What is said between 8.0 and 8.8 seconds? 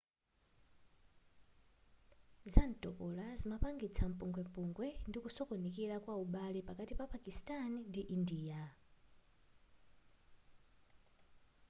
india